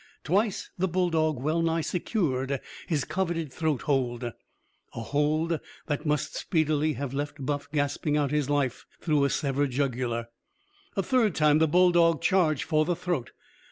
Twice 0.23 0.71
the 0.79 0.87
bulldog 0.87 1.39
well 1.39 1.61
nigh 1.61 1.81
secured 1.81 2.59
his 2.87 3.03
coveted 3.03 3.53
throat 3.53 3.83
hold 3.83 4.23
a 4.23 4.33
hold 4.93 5.59
that 5.85 6.07
must 6.07 6.35
speedily 6.35 6.93
have 6.93 7.13
left 7.13 7.45
Buff 7.45 7.69
gasping 7.71 8.17
out 8.17 8.31
his 8.31 8.49
life 8.49 8.87
through 8.99 9.25
a 9.25 9.29
severed 9.29 9.69
jugular. 9.69 10.29
A 10.97 11.03
third 11.03 11.35
time 11.35 11.59
the 11.59 11.67
bulldog 11.67 12.19
charged 12.19 12.63
for 12.63 12.83
the 12.83 12.95
throat. 12.95 13.31